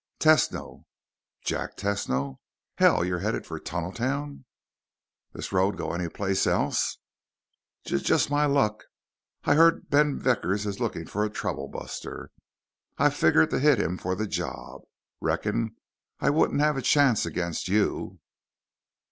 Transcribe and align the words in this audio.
"Tesno." 0.19 0.85
"Jack 1.43 1.77
Tesno? 1.77 2.39
Hell, 2.79 3.05
you 3.05 3.19
headed 3.19 3.45
for 3.45 3.59
Tunneltown?" 3.59 4.45
"This 5.31 5.51
road 5.53 5.77
go 5.77 5.93
any 5.93 6.09
place 6.09 6.47
else?" 6.47 6.97
"J 7.85 7.99
just 7.99 8.31
my 8.31 8.47
luck. 8.47 8.85
I 9.43 9.53
heard 9.53 9.91
Ben 9.91 10.17
Vickers 10.17 10.65
is 10.65 10.79
looking 10.79 11.05
for 11.05 11.23
a 11.23 11.29
troublebuster. 11.29 12.29
I 12.97 13.05
f 13.05 13.15
figured 13.15 13.51
to 13.51 13.59
hit 13.59 13.79
him 13.79 13.99
for 13.99 14.15
the 14.15 14.25
job. 14.25 14.81
Reckon 15.19 15.75
I 16.19 16.31
wouldn't 16.31 16.61
have 16.61 16.77
a 16.77 16.81
chance 16.81 17.23
against 17.27 17.67
you." 17.67 18.19